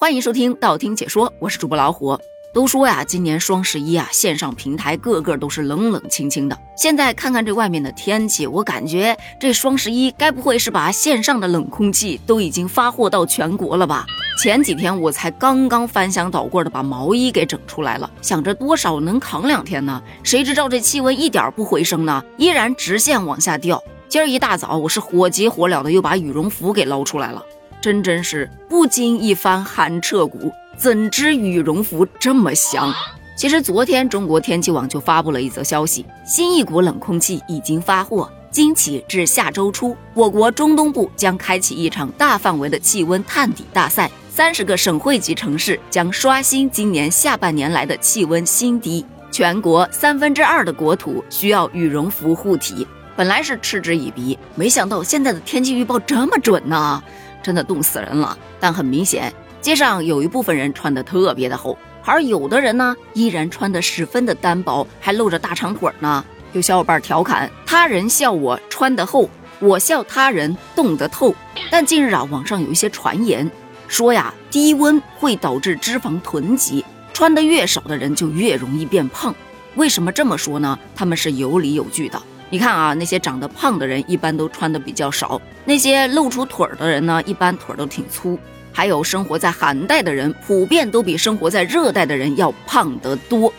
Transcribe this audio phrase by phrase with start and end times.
[0.00, 2.16] 欢迎收听道听解说，我是主播老虎。
[2.52, 6.56] 都说呀，今年双十一啊，线上平台个个都是冷冷清清的。
[6.76, 14.06] 现在看看这外面的天气，我感觉这双十一该不会是把线上的冷空气都已经发货到全国了吧？
[14.40, 20.00] 前几天我才刚刚翻箱倒柜的把毛衣给整出来了，想着多少能扛两天呢？
[20.22, 23.82] 谁知道这气温一点不回升呢，依然直线往下掉。
[24.08, 27.44] 今儿一大早，我是火急火燎的又把羽绒服给捞出来了。
[27.80, 32.92] 真真是不经一番寒彻骨，怎知羽绒服这么香？
[33.36, 52.84] 其实昨天中国天气网就发布了一则消息，新一股冷空气已经发货，今起至下周初，我国中东部将开启一场大范围的气温探底大赛，三十个省会级城市将刷新今年下半年来的气温新低，全国三分之二的国土需要羽绒服护体。
[53.14, 57.02] 本来是嗤之以鼻，没想到现在的天气预报这么准呢。
[57.48, 66.22] 真的冻死人了，但很明显，街上有一部分人穿的特别的厚，而有的人呢，依然穿的十分的单薄，还露着大长腿呢。
[66.52, 71.34] 有小伙伴调侃：他人笑我穿得厚，我笑他人冻得透。
[71.70, 73.50] 但近日啊，网上有一些传言
[73.86, 79.34] 说呀，低温会导致脂肪囤积，穿的越少的人就越容易变胖。
[79.76, 80.78] 为什么这么说呢？
[80.94, 82.20] 他们是有理有据的。
[82.50, 88.38] 你看啊，那些长得胖的人一般都穿的比较少，那些露出腿儿的人呢，一般腿儿都挺粗。
[88.72, 93.52] 还有生活在寒带的人，普遍都比生活在热带的人要胖得多。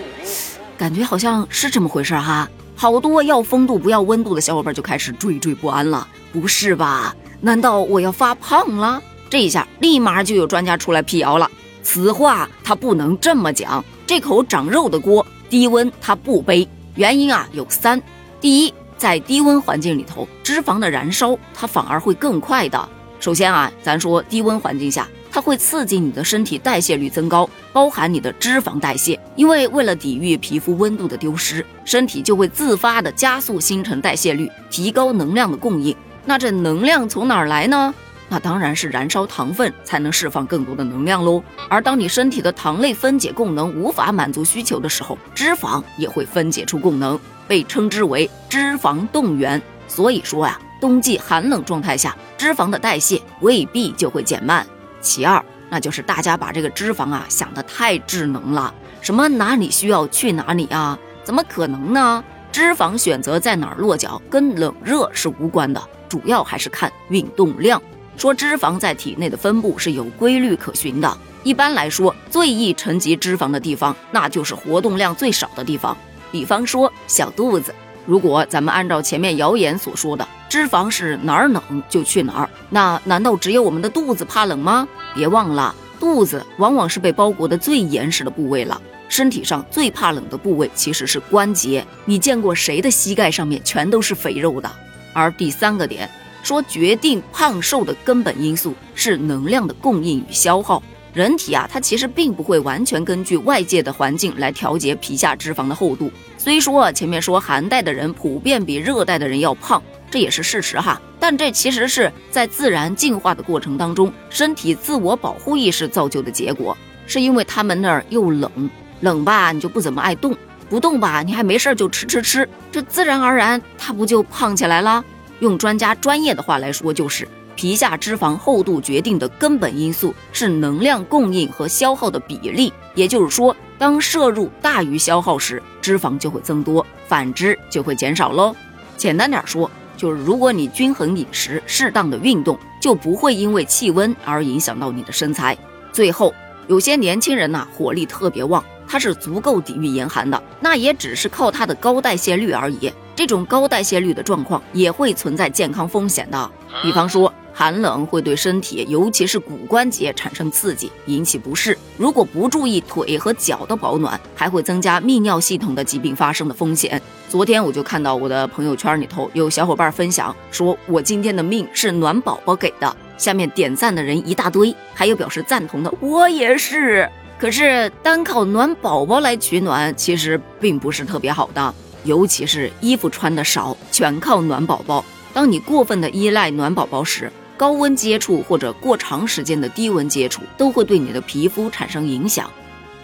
[0.78, 2.50] 感觉好像是这么回事哈。
[2.76, 6.08] 好多要风度不要温度的小伙伴就开始惴惴不安了。
[6.32, 7.14] 不是吧？
[7.42, 9.02] 难道我要发胖了？
[9.30, 11.52] 这一下立马就有专家出来辟谣了。
[11.84, 13.84] 此话他不能这么讲。
[14.08, 16.67] 这口长肉的锅，低温他不背。
[16.95, 18.02] 原因啊有三。
[18.42, 22.90] 第一，在低温环境里头，脂肪的燃烧它反而会更快的。
[23.20, 29.20] 首先啊，咱说低温环境下，它会刺激你的身体代谢率增高，包含你的脂肪代谢。
[29.36, 35.94] 因为为了抵御皮肤温度的丢失，身体就会自发的加速新陈代谢率，提高能量的供应。
[36.23, 37.94] 那这能量从哪儿来呢？
[38.30, 41.44] 那当然是燃烧糖分才能释放更多的能量喽。
[41.67, 47.20] 而当你身体的糖类分解功能无法满足需求的时候，脂肪也会分解出功能。
[47.48, 54.64] 被称之为脂肪动员，所以说呀，冬季寒冷状态下，脂肪的代谢未必就会减慢。
[55.02, 60.95] 其二，那就是大家把这个脂肪啊想得太智能了，什么哪里需要去哪里啊？
[61.23, 62.23] 怎么可能呢？
[62.52, 67.82] 脂肪选择在哪儿落脚，跟冷热是无关的，主要还是看运动量。
[68.20, 75.98] 说脂肪在体内的分布是有规律可循的，一般来说，最易沉积脂肪的地方，那就是活动量最少的地方。
[76.30, 77.74] 比方说小肚子，
[78.06, 84.86] 如果咱们按照前面谣言所说的，脂肪是哪儿冷就去哪儿，那难道只有我们的肚子怕冷吗？
[85.16, 88.82] 别忘了，肚子往往是被包裹的最严实的部位了。
[89.08, 94.70] 身体上最怕冷的部位其实是关节，你见过谁的膝盖上面全都是肥肉的？
[95.14, 96.08] 而第三个点，
[96.44, 100.82] 说决定胖瘦的根本因素是能量的供应与消耗。
[101.14, 106.11] 人体啊，它其实并不会完全根据外界的环境来调节皮下脂肪的厚度。
[106.38, 111.02] 虽说前面说寒带的人普遍比热带的人要胖，这也是事实哈。
[111.20, 116.77] 但这其实是在自然进化的过程当中，身体自我保护意识造就的结果。
[117.08, 118.70] 是因为他们那儿又冷，
[119.02, 120.38] 冷吧你就不怎么爱动，
[120.70, 125.04] 不动吧你还没事儿就吃吃吃，这自然而然它不就胖起来了？
[125.39, 127.27] 用专家专业的话来说就是。
[127.55, 138.56] 皮下脂肪厚度决定的根本因素是能量供应和消耗的比例，也就是说，当摄入大于消耗时，脂肪就会增多；反之就会减少喽。
[138.95, 145.57] 简单点说，就是如果你均衡饮食、适当的运动，就不会因为气温而影响到你的身材。
[145.92, 146.33] 最后，
[146.69, 152.89] 有些年轻人呐，火力特别旺，他是足够抵御严寒的，那也只是靠他的高代谢率而已。
[153.19, 156.50] 这种高代谢率的状况也会存在健康风险的，
[156.81, 157.34] 比方说。
[157.52, 161.78] 寒冷会对身体，尤其是骨关节产生刺激，引起不适。
[161.98, 167.01] 如果不注意腿和脚的保暖，还会增加泌尿系统的疾病发生的风险。
[167.27, 172.95] 昨天我就看到我的朋友圈里头有小伙伴分享，说我今天的命是暖宝宝给的。
[173.18, 177.10] 下面点赞的人一大堆，还有表示赞同的，我也是。
[177.38, 181.74] 可是单靠暖宝宝来取暖，其实并不是特别好的，
[182.04, 185.04] 尤其是衣服穿的少，全靠暖宝宝。
[185.34, 192.50] 当你过分的依赖暖宝宝时，高温接触或者过长时间的低温接触都会对你的皮肤产生影响。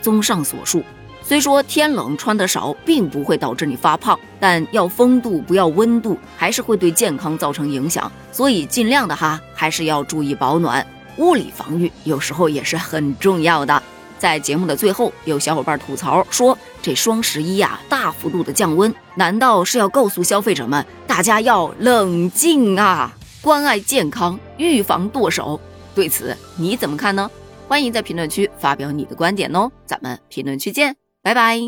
[0.02, 0.84] 综上所述，
[1.22, 8.12] 虽说天冷穿得少并不会导致你发胖，但要风度不要温度，还是会对健康造成影响。
[8.32, 10.86] 所以尽量的哈，还是要注意保暖。
[11.18, 13.82] 物理防御有时候也是很重要的。
[14.18, 25.60] 在节目的最后，有小伙伴吐槽说，这双十一呀，大幅度的降温，难道是要告诉消费者们，大家要冷静啊，关爱健康，预防剁手？
[25.94, 27.30] 对此你怎么看呢？
[27.68, 31.60] 欢迎在评论区发表你的观点哦，咱们评论区见，拜拜。